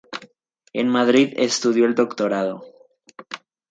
[0.73, 2.63] En Madrid, estudió el doctorado.